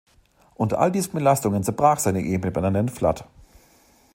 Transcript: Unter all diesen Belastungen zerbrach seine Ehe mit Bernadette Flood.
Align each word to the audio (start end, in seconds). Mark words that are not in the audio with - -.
Unter 0.55 0.79
all 0.79 0.91
diesen 0.91 1.11
Belastungen 1.13 1.63
zerbrach 1.63 1.99
seine 1.99 2.21
Ehe 2.23 2.39
mit 2.39 2.55
Bernadette 2.55 2.91
Flood. 2.91 3.23